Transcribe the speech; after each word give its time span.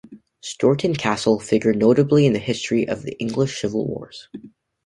Stourton 0.41 0.95
Castle 0.97 1.39
figured 1.39 1.77
notably 1.77 2.25
in 2.25 2.33
the 2.33 2.39
history 2.39 2.87
of 2.87 3.03
the 3.03 3.11
English 3.19 3.61
Civil 3.61 3.87
Wars. 3.87 4.29